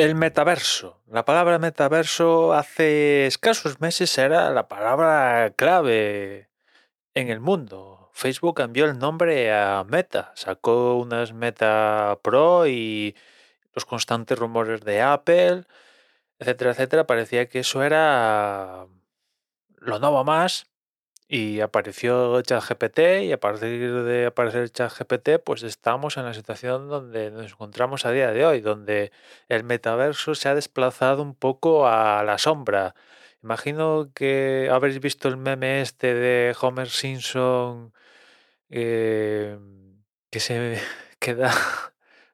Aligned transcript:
El 0.00 0.14
metaverso. 0.14 1.02
La 1.08 1.26
palabra 1.26 1.58
metaverso 1.58 2.54
hace 2.54 3.26
escasos 3.26 3.82
meses 3.82 4.16
era 4.16 4.48
la 4.48 4.66
palabra 4.66 5.52
clave 5.56 6.48
en 7.12 7.28
el 7.28 7.38
mundo. 7.40 8.08
Facebook 8.14 8.56
cambió 8.56 8.86
el 8.86 8.98
nombre 8.98 9.52
a 9.52 9.84
Meta, 9.84 10.32
sacó 10.36 10.96
unas 10.96 11.34
Meta 11.34 12.18
Pro 12.22 12.66
y 12.66 13.14
los 13.74 13.84
constantes 13.84 14.38
rumores 14.38 14.80
de 14.80 15.02
Apple, 15.02 15.64
etcétera, 16.38 16.70
etcétera. 16.70 17.06
Parecía 17.06 17.50
que 17.50 17.58
eso 17.58 17.82
era 17.82 18.86
lo 19.76 19.98
nuevo 19.98 20.24
más 20.24 20.69
y 21.32 21.60
apareció 21.60 22.42
ChatGPT 22.42 22.98
y 23.22 23.32
a 23.32 23.38
partir 23.38 24.02
de 24.02 24.26
aparecer 24.26 24.68
ChatGPT 24.70 25.38
pues 25.44 25.62
estamos 25.62 26.16
en 26.16 26.24
la 26.24 26.34
situación 26.34 26.88
donde 26.88 27.30
nos 27.30 27.52
encontramos 27.52 28.04
a 28.04 28.10
día 28.10 28.32
de 28.32 28.44
hoy, 28.44 28.60
donde 28.60 29.12
el 29.48 29.62
metaverso 29.62 30.34
se 30.34 30.48
ha 30.48 30.56
desplazado 30.56 31.22
un 31.22 31.36
poco 31.36 31.86
a 31.86 32.24
la 32.24 32.36
sombra. 32.38 32.96
Imagino 33.44 34.10
que 34.12 34.68
habréis 34.72 35.00
visto 35.00 35.28
el 35.28 35.36
meme 35.36 35.82
este 35.82 36.14
de 36.14 36.56
Homer 36.60 36.88
Simpson 36.90 37.92
eh, 38.70 39.56
que 40.30 40.40
se 40.40 40.80
queda 41.20 41.52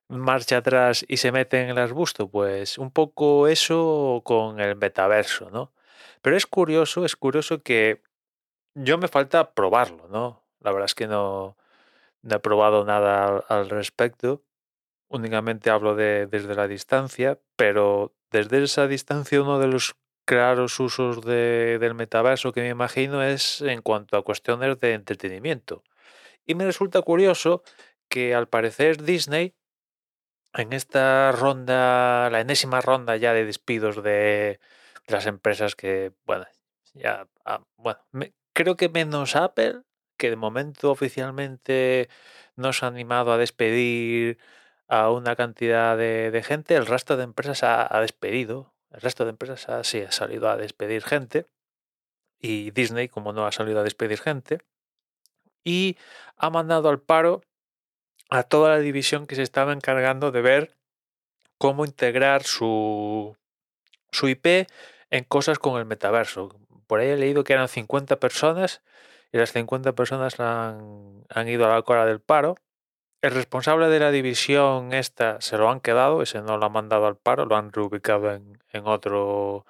marcha 0.08 0.58
atrás 0.58 1.04
y 1.08 1.18
se 1.18 1.32
mete 1.32 1.62
en 1.62 1.70
el 1.70 1.78
arbusto, 1.78 2.28
pues 2.30 2.78
un 2.78 2.90
poco 2.90 3.48
eso 3.48 4.22
con 4.24 4.60
el 4.60 4.76
metaverso, 4.76 5.50
¿no? 5.50 5.72
Pero 6.22 6.36
es 6.36 6.46
curioso, 6.46 7.04
es 7.04 7.16
curioso 7.16 7.62
que 7.62 8.00
yo 8.76 8.98
me 8.98 9.08
falta 9.08 9.54
probarlo, 9.54 10.06
¿no? 10.08 10.44
La 10.60 10.70
verdad 10.70 10.86
es 10.86 10.94
que 10.94 11.06
no, 11.06 11.56
he 12.22 12.38
probado 12.38 12.84
nada 12.84 13.38
al, 13.48 13.70
respecto. 13.70 14.42
Únicamente 15.08 15.70
hablo 15.70 15.94
de, 15.96 16.26
desde 16.26 16.54
la 16.54 16.68
distancia, 16.68 17.40
pero 17.56 18.14
desde 18.30 18.62
esa 18.62 18.86
distancia 18.86 19.40
uno 19.40 19.58
de 19.58 19.68
los 19.68 19.96
claros 20.26 20.78
usos 20.80 21.22
del 21.22 21.94
metaverso 21.94 22.52
que 22.52 22.62
me 22.62 22.68
imagino 22.68 23.22
es 23.22 23.62
en 23.62 23.80
cuanto 23.80 24.16
a 24.16 24.24
cuestiones 24.24 24.78
de 24.80 24.94
entretenimiento. 24.94 25.82
Y 26.44 26.54
me 26.54 26.66
resulta 26.66 27.00
curioso 27.02 27.62
que 28.08 28.34
al 28.34 28.48
parecer 28.48 29.02
Disney, 29.02 29.54
en 30.52 30.72
esta 30.72 31.32
ronda, 31.32 32.28
la 32.30 32.40
enésima 32.40 32.80
ronda 32.80 33.16
ya 33.16 33.32
de 33.32 33.44
despidos 33.46 34.02
de, 34.02 34.60
las 35.06 35.26
empresas 35.26 35.76
que, 35.76 36.12
bueno, 36.24 36.46
ya, 36.94 37.28
ah, 37.44 37.62
bueno, 37.76 38.00
creo 38.56 38.76
que 38.76 38.88
menos 38.88 39.36
Apple, 39.36 39.82
que 40.16 40.30
de 40.30 40.36
momento 40.36 40.90
oficialmente 40.90 42.08
no 42.56 42.72
se 42.72 42.86
ha 42.86 42.88
animado 42.88 43.30
a 43.30 43.36
despedir 43.36 44.38
a 44.88 45.10
una 45.10 45.36
cantidad 45.36 45.96
de, 45.96 46.42
gente, 46.42 46.74
el 46.74 46.86
resto 46.86 47.18
de 47.18 47.24
empresas 47.24 47.62
ha, 47.62 48.00
despedido, 48.00 48.72
el 48.92 49.02
resto 49.02 49.24
de 49.24 49.30
empresas 49.30 49.86
sí 49.86 50.00
ha 50.00 50.10
salido 50.10 50.48
a 50.48 50.56
despedir 50.56 51.02
gente, 51.02 51.46
y 52.40 52.70
Disney, 52.70 53.08
como 53.08 53.34
no 53.34 53.46
ha 53.46 53.52
salido 53.52 53.80
a 53.80 53.82
despedir 53.82 54.20
gente, 54.20 54.62
y 55.62 55.98
ha 56.38 56.48
mandado 56.48 56.88
al 56.88 57.00
paro 57.00 57.42
a 58.30 58.42
toda 58.42 58.70
la 58.70 58.78
división 58.78 59.26
que 59.26 59.34
se 59.34 59.42
estaba 59.42 59.74
encargando 59.74 60.30
de 60.32 60.40
ver 60.40 60.76
cómo 61.58 61.84
integrar 61.84 62.44
su, 62.44 63.36
su 64.12 64.28
IP 64.28 64.66
en 65.10 65.24
cosas 65.24 65.58
con 65.58 65.78
el 65.78 65.84
metaverso, 65.84 66.58
por 66.86 67.00
ahí 67.00 67.08
he 67.08 67.16
leído 67.16 67.44
que 67.44 67.52
eran 67.52 67.68
50 67.68 68.18
personas 68.18 68.82
y 69.32 69.38
las 69.38 69.52
50 69.52 69.94
personas 69.94 70.38
han, 70.40 71.48
ido 71.48 71.66
a 71.66 71.74
la 71.74 71.82
cola 71.82 72.06
del 72.06 72.20
paro. 72.20 72.56
El 73.22 73.32
responsable 73.32 73.88
de 73.88 73.98
la 73.98 74.10
división 74.10 74.92
esta 74.92 75.40
se 75.40 75.58
lo 75.58 75.70
han 75.70 75.80
quedado, 75.80 76.22
ese 76.22 76.42
no 76.42 76.58
lo 76.58 76.66
han 76.66 76.72
mandado 76.72 77.06
al 77.06 77.16
paro, 77.16 77.46
lo 77.46 77.56
han 77.56 77.72
reubicado 77.72 78.32
en, 78.32 78.58
otro 78.84 79.66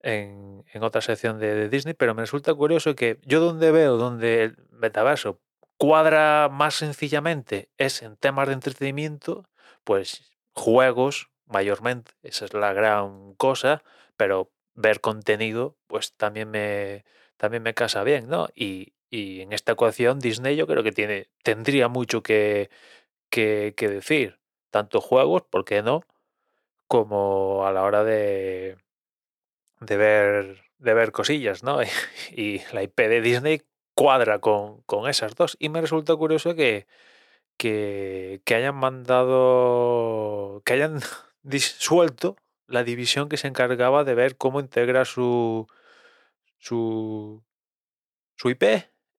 en, 0.00 0.64
otra 0.80 1.00
sección 1.00 1.38
de, 1.38 1.68
Disney, 1.68 1.94
pero 1.94 2.14
me 2.14 2.22
resulta 2.22 2.54
curioso 2.54 2.94
que 2.94 3.20
yo 3.24 3.40
donde 3.40 3.70
veo 3.70 3.96
donde 3.96 4.44
el 4.44 4.56
metaverso 4.70 5.40
cuadra 5.76 6.48
más 6.50 6.74
sencillamente 6.74 7.70
es 7.76 8.02
en 8.02 8.16
temas 8.16 8.48
de 8.48 8.54
entretenimiento, 8.54 9.48
pues 9.84 10.32
juegos 10.52 11.30
mayormente, 11.46 12.12
esa 12.22 12.46
es 12.46 12.54
la 12.54 12.72
gran 12.72 13.34
cosa, 13.34 13.82
pero 14.16 14.50
ver 14.76 15.00
contenido, 15.00 15.76
pues 15.88 16.12
también 16.14 16.50
me, 16.50 17.04
también 17.36 17.62
me 17.62 17.74
casa 17.74 18.04
bien, 18.04 18.28
¿no? 18.28 18.48
Y, 18.54 18.92
en 19.10 19.52
esta 19.54 19.72
ecuación 19.72 20.18
Disney 20.18 20.56
yo 20.56 20.66
creo 20.66 20.82
que 20.82 20.92
tiene, 20.92 21.30
tendría 21.42 21.88
mucho 21.88 22.22
que, 22.22 22.68
que, 23.30 23.74
decir, 23.78 24.40
tanto 24.70 25.00
juegos, 25.00 25.42
¿por 25.42 25.64
qué 25.64 25.82
no? 25.82 26.02
Como 26.88 27.66
a 27.66 27.72
la 27.72 27.82
hora 27.84 28.04
de, 28.04 28.76
de, 29.80 29.96
ver, 29.96 30.64
de 30.78 30.94
ver 30.94 31.12
cosillas, 31.12 31.62
¿no? 31.62 31.78
Y, 32.32 32.60
la 32.72 32.82
IP 32.82 33.08
de 33.08 33.20
Disney 33.22 33.62
cuadra 33.94 34.38
con, 34.40 34.82
con, 34.82 35.08
esas 35.08 35.34
dos. 35.34 35.56
Y 35.60 35.70
me 35.70 35.80
resulta 35.80 36.14
curioso 36.16 36.54
que, 36.54 36.86
que, 37.56 38.42
que 38.44 38.54
hayan 38.54 38.76
mandado, 38.76 40.62
que 40.64 40.74
hayan 40.74 41.00
disuelto 41.42 42.36
la 42.68 42.84
división 42.84 43.28
que 43.28 43.36
se 43.36 43.48
encargaba 43.48 44.04
de 44.04 44.14
ver 44.14 44.36
cómo 44.36 44.60
integra 44.60 45.04
su, 45.04 45.66
su, 46.58 47.42
su 48.36 48.50
IP 48.50 48.62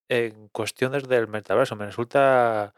en 0.09 0.49
cuestiones 0.49 1.07
del 1.07 1.27
metaverso. 1.27 1.75
Me 1.75 1.85
resulta, 1.85 2.73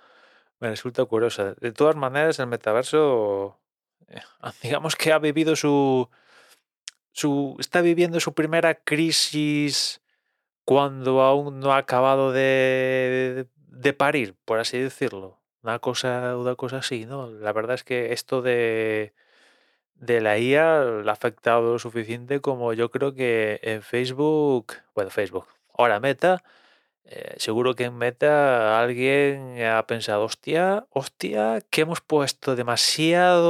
me 0.60 0.70
resulta 0.70 1.06
curiosa. 1.06 1.56
De 1.60 1.72
todas 1.72 1.96
maneras, 1.96 2.40
el 2.40 2.48
metaverso, 2.48 3.60
eh, 4.08 4.22
digamos 4.64 4.96
que 4.96 5.12
ha 5.12 5.20
vivido 5.20 5.56
su, 5.56 6.10
su, 7.12 7.56
está 7.60 7.82
viviendo 7.82 8.20
su 8.20 8.34
primera 8.34 8.76
crisis 8.76 10.02
cuando 10.66 11.22
aún 11.22 11.60
no 11.60 11.74
ha 11.74 11.78
acabado 11.78 12.32
de, 12.32 13.48
de 13.56 13.94
parir, 13.94 14.36
por 14.46 14.60
así 14.60 14.78
decirlo. 14.78 15.40
Una 15.64 15.80
cosa, 15.80 16.38
una 16.38 16.56
cosa 16.56 16.78
así, 16.78 17.06
¿no? 17.06 17.30
La 17.32 17.52
verdad 17.54 17.76
es 17.76 17.84
que 17.84 18.14
esto 18.14 18.42
de 18.42 19.14
de 20.00 20.22
la 20.22 20.38
IA 20.38 20.84
le 21.04 21.10
ha 21.10 21.14
afectado 21.14 21.74
lo 21.74 21.80
suficiente 21.80 22.42
como 22.42 22.74
yo 22.74 22.90
creo 22.90 23.14
que 23.14 23.60
en 23.64 23.82
Facebook, 23.82 24.74
bueno, 24.96 25.10
Facebook, 25.12 25.48
ahora 25.78 26.00
Meta, 26.00 26.44
eh, 27.06 27.36
seguro 27.38 27.76
que 27.76 27.86
en 27.86 27.98
Meta 27.98 28.80
alguien 28.80 29.62
ha 29.64 29.86
pensado, 29.88 30.24
hostia, 30.24 30.86
hostia, 30.92 31.62
que 31.70 31.82
hemos 31.82 32.02
puesto 32.02 32.56
demasiados 32.56 33.50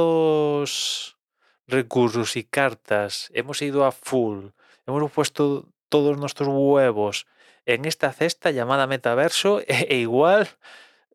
recursos 1.66 2.36
y 2.36 2.44
cartas, 2.44 3.30
hemos 3.32 3.62
ido 3.62 3.84
a 3.84 3.92
full, 3.92 4.46
hemos 4.86 5.10
puesto 5.12 5.66
todos 5.88 6.18
nuestros 6.18 6.48
huevos 6.50 7.26
en 7.66 7.84
esta 7.84 8.12
cesta 8.12 8.50
llamada 8.50 8.86
metaverso 8.86 9.60
e, 9.66 9.96
igual 9.96 10.48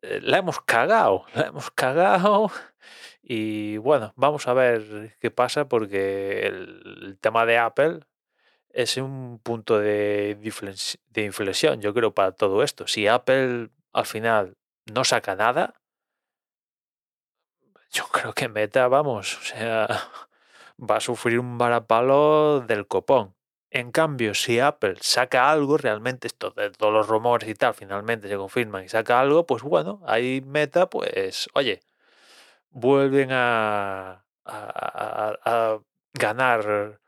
eh, 0.02 0.20
la 0.22 0.38
hemos 0.38 0.60
cagado, 0.60 1.26
la 1.34 1.48
hemos 1.48 1.70
cagado 1.70 2.50
y 3.28 3.78
bueno, 3.78 4.12
vamos 4.14 4.46
a 4.46 4.54
ver 4.54 5.16
qué 5.18 5.32
pasa 5.32 5.68
porque 5.68 6.46
el, 6.46 7.18
tema 7.20 7.44
de 7.44 7.58
Apple 7.58 8.00
es 8.70 8.96
un 8.98 9.40
punto 9.40 9.80
de, 9.80 10.38
inflexión, 11.16 11.80
yo 11.80 11.92
creo, 11.92 12.14
para 12.14 12.30
todo 12.32 12.62
esto. 12.62 12.86
Si 12.86 13.08
Apple 13.08 13.70
al 13.92 14.06
final 14.06 14.56
no 14.92 15.02
saca 15.02 15.34
nada, 15.34 15.74
yo 17.90 18.04
creo 18.12 18.32
que 18.32 18.48
Meta, 18.48 18.86
vamos, 18.86 19.38
o 19.38 19.42
sea, 19.42 19.88
va 20.78 20.98
a 20.98 21.00
sufrir 21.00 21.40
un 21.40 21.58
varapalo 21.58 22.60
del 22.60 22.86
copón. 22.86 23.34
En 23.70 23.90
cambio, 23.90 24.34
si 24.34 24.60
Apple 24.60 24.98
saca 25.00 25.50
algo, 25.50 25.78
realmente 25.78 26.28
esto 26.28 26.50
de 26.52 26.70
todos 26.70 26.92
los 26.92 27.08
rumores 27.08 27.48
y 27.48 27.54
tal, 27.56 27.74
finalmente 27.74 28.28
se 28.28 28.36
confirman 28.36 28.84
y 28.84 28.88
saca 28.88 29.18
algo, 29.20 29.46
pues 29.46 29.64
bueno, 29.64 30.00
ahí 30.06 30.42
Meta, 30.46 30.88
pues, 30.88 31.48
oye, 31.54 31.82
vuelven 32.76 33.30
a, 33.32 34.24
a, 34.44 35.78
ganar 36.14 37.00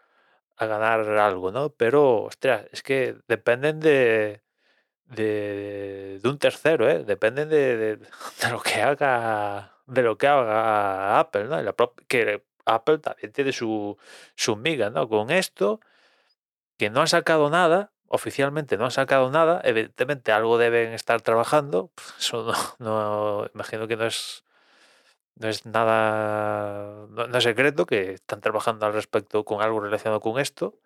a 0.57 0.67
ganar 0.67 1.09
algo, 1.19 1.53
¿no? 1.53 1.71
Pero, 1.71 2.25
ostras, 2.25 2.67
es 2.73 2.83
que 2.83 3.17
dependen 3.29 3.79
de, 3.81 4.43
de, 5.05 6.21
un 6.25 6.39
tercero, 6.39 6.89
¿eh? 6.91 7.05
Dependen 7.05 7.49
de, 7.51 7.99
lo 8.51 8.61
que 8.61 8.83
haga 8.83 9.75
de 9.87 10.03
lo 10.03 10.19
que 10.19 10.27
haga 10.27 11.21
Apple, 11.21 11.45
¿no? 11.45 11.59
Que 12.09 12.45
Apple 12.67 12.99
también 12.99 13.33
tiene 13.33 13.53
su, 13.53 13.97
su 14.37 14.57
miga, 14.57 14.91
¿no? 14.91 15.09
Con 15.09 15.31
esto, 15.31 15.81
que 16.79 16.91
no 16.91 17.01
han 17.03 17.09
sacado 17.09 17.51
nada, 17.51 17.93
oficialmente 18.09 18.77
no 18.79 18.87
han 18.87 18.91
sacado 18.91 19.31
nada, 19.31 19.61
evidentemente 19.65 20.33
algo 20.33 20.59
deben 20.59 20.93
estar 20.95 21.21
trabajando, 21.23 21.93
eso 22.19 22.53
no 22.79 23.47
imagino 23.55 23.89
que 23.89 23.97
no 23.97 24.07
es 24.07 24.45
no 25.39 25.49
es 25.49 25.67
nada, 25.67 27.07
no, 27.11 27.39
es 27.39 27.45
secreto 27.45 27.87
que 27.87 28.13
están 28.13 28.41
trabajando 28.41 28.87
al 28.87 28.93
respecto 28.93 29.45
con 29.45 29.63
algo 29.63 29.81
relacionado 29.81 30.21
con 30.21 30.41
esto, 30.41 30.79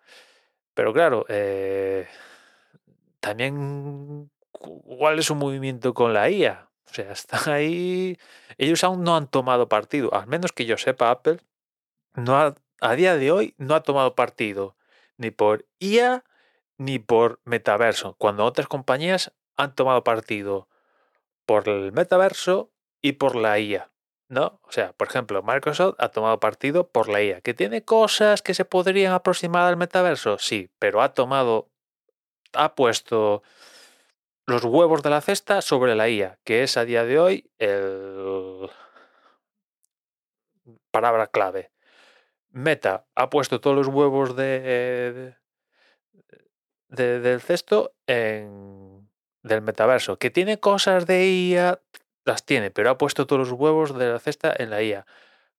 pero 0.73 0.93
claro, 0.93 1.25
eh, 1.29 2.07
también 3.19 4.29
cuál 4.51 5.19
es 5.19 5.25
su 5.25 5.35
movimiento 5.35 5.93
con 5.93 6.13
la 6.13 6.29
IA. 6.29 6.69
O 6.89 6.93
sea, 6.93 7.11
están 7.11 7.41
ahí, 7.53 8.17
ellos 8.57 8.83
aún 8.83 9.03
no 9.03 9.15
han 9.15 9.27
tomado 9.27 9.69
partido, 9.69 10.13
al 10.13 10.27
menos 10.27 10.51
que 10.51 10.65
yo 10.65 10.77
sepa, 10.77 11.11
Apple 11.11 11.39
no 12.15 12.55
a 12.81 12.95
día 12.95 13.17
de 13.17 13.31
hoy 13.31 13.55
no 13.57 13.75
ha 13.75 13.83
tomado 13.83 14.15
partido 14.15 14.75
ni 15.17 15.31
por 15.31 15.65
IA 15.79 16.23
ni 16.77 16.99
por 16.99 17.39
metaverso, 17.45 18.15
cuando 18.17 18.45
otras 18.45 18.67
compañías 18.67 19.31
han 19.57 19.73
tomado 19.75 20.03
partido 20.03 20.67
por 21.45 21.69
el 21.69 21.91
metaverso 21.91 22.71
y 23.01 23.13
por 23.13 23.35
la 23.35 23.59
IA. 23.59 23.92
¿No? 24.33 24.59
O 24.63 24.71
sea, 24.71 24.93
por 24.93 25.07
ejemplo, 25.09 25.43
Microsoft 25.43 25.93
ha 25.99 26.09
tomado 26.09 26.39
partido 26.39 26.89
por 26.89 27.07
la 27.07 27.21
IA. 27.21 27.41
¿Que 27.41 27.53
tiene 27.53 27.85
cosas 27.85 28.41
que 28.41 28.55
se 28.55 28.65
podrían 28.65 29.13
aproximar 29.13 29.67
al 29.67 29.77
metaverso? 29.77 30.39
Sí, 30.39 30.71
pero 30.79 31.03
ha 31.03 31.13
tomado, 31.13 31.69
ha 32.53 32.73
puesto 32.73 33.43
los 34.47 34.63
huevos 34.63 35.03
de 35.03 35.11
la 35.11 35.21
cesta 35.21 35.61
sobre 35.61 35.93
la 35.93 36.09
IA, 36.09 36.39
que 36.43 36.63
es 36.63 36.77
a 36.77 36.85
día 36.85 37.05
de 37.05 37.19
hoy 37.19 37.51
el 37.59 38.71
palabra 40.89 41.27
clave. 41.27 41.71
Meta 42.49 43.05
ha 43.13 43.29
puesto 43.29 43.61
todos 43.61 43.75
los 43.75 43.87
huevos 43.87 44.35
de, 44.35 45.35
del 46.87 47.39
cesto 47.39 47.93
en, 48.07 49.07
del 49.43 49.61
metaverso. 49.61 50.17
Que 50.17 50.31
tiene 50.31 50.59
cosas 50.59 51.05
de 51.05 51.27
IA, 51.27 51.79
las 52.25 52.45
tiene, 52.45 52.71
pero 52.71 52.89
ha 52.89 52.97
puesto 52.97 53.27
todos 53.27 53.47
los 53.47 53.59
huevos 53.59 53.97
de 53.97 54.09
la 54.09 54.19
cesta 54.19 54.53
en 54.57 54.69
la 54.69 54.81
IA. 54.81 55.05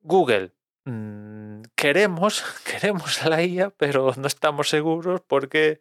Google, 0.02 0.52
mm, 0.84 1.62
queremos, 1.74 2.44
queremos 2.64 3.24
la 3.24 3.42
IA, 3.42 3.70
pero 3.70 4.12
no 4.16 4.26
estamos 4.26 4.68
seguros 4.68 5.20
porque, 5.26 5.80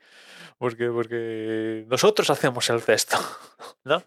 porque, 0.58 0.90
porque 0.90 1.86
nosotros 1.90 2.30
hacemos 2.30 2.70
el 2.70 2.82
cesto, 2.82 3.18
¿no? 3.84 4.04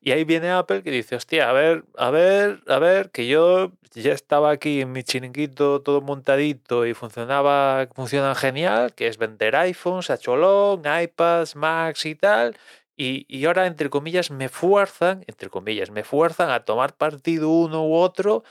Y 0.00 0.12
ahí 0.12 0.24
viene 0.24 0.50
Apple 0.50 0.82
que 0.82 0.90
dice, 0.90 1.16
hostia, 1.16 1.50
a 1.50 1.52
ver, 1.52 1.84
a 1.96 2.10
ver, 2.10 2.62
a 2.68 2.78
ver, 2.78 3.10
que 3.10 3.26
yo 3.26 3.72
ya 3.94 4.12
estaba 4.12 4.50
aquí 4.50 4.82
en 4.82 4.92
mi 4.92 5.02
chiringuito 5.02 5.80
todo 5.80 6.00
montadito 6.02 6.86
y 6.86 6.94
funcionaba, 6.94 7.88
funciona 7.94 8.34
genial, 8.34 8.92
que 8.94 9.08
es 9.08 9.16
vender 9.18 9.56
iPhones, 9.56 10.10
Acholón, 10.10 10.82
iPads, 10.84 11.56
Macs 11.56 12.04
y 12.06 12.14
tal, 12.14 12.56
y, 12.96 13.44
ahora, 13.44 13.66
entre 13.66 13.90
comillas, 13.90 14.30
me 14.30 14.48
fuerzan, 14.48 15.24
entre 15.26 15.50
comillas, 15.50 15.90
me 15.90 16.04
fuerzan 16.04 16.50
a 16.50 16.64
tomar 16.64 16.96
partido 16.96 17.50
uno 17.50 17.86
u 17.86 17.94
otro. 17.94 18.42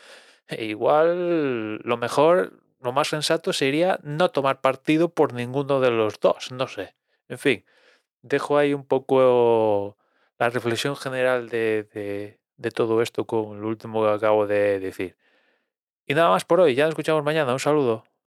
E 0.47 0.65
igual 0.65 1.77
lo 1.77 1.97
mejor, 1.97 2.53
lo 2.81 2.91
más 2.93 3.07
sensato 3.09 3.53
sería 3.53 3.99
no 4.03 4.29
tomar 4.29 4.61
partido 4.61 5.09
por 5.09 5.33
ninguno 5.33 5.79
de 5.79 5.91
los 5.91 6.19
dos, 6.19 6.51
no 6.51 6.67
sé. 6.67 6.95
En 7.29 7.39
fin, 7.39 7.65
dejo 8.21 8.57
ahí 8.57 8.73
un 8.73 8.85
poco 8.85 9.97
la 10.37 10.49
reflexión 10.49 10.95
general 10.95 11.49
de, 11.49 12.37
de 12.57 12.71
todo 12.71 13.01
esto 13.01 13.25
con 13.25 13.61
lo 13.61 13.67
último 13.67 14.03
que 14.03 14.11
acabo 14.11 14.47
de 14.47 14.79
decir. 14.79 15.17
Y 16.05 16.13
nada 16.13 16.29
más 16.29 16.45
por 16.45 16.59
hoy, 16.59 16.75
ya 16.75 16.83
nos 16.85 16.91
escuchamos 16.91 17.23
mañana, 17.23 17.53
un 17.53 17.59
saludo. 17.59 18.03